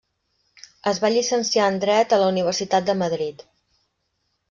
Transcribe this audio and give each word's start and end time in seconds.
Es 0.91 1.01
va 1.03 1.11
llicenciar 1.17 1.69
en 1.73 1.79
Dret 1.85 2.17
a 2.17 2.21
la 2.25 2.33
Universitat 2.33 2.91
de 2.91 2.99
Madrid. 3.07 3.49